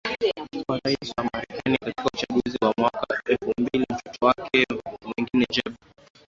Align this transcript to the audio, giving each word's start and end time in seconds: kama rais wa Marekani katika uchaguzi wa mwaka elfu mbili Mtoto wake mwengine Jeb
kama 0.57 0.79
rais 0.83 1.13
wa 1.17 1.23
Marekani 1.33 1.77
katika 1.77 2.05
uchaguzi 2.13 2.57
wa 2.61 2.73
mwaka 2.77 3.21
elfu 3.25 3.53
mbili 3.57 3.85
Mtoto 3.89 4.25
wake 4.25 4.67
mwengine 5.03 5.45
Jeb 5.53 5.75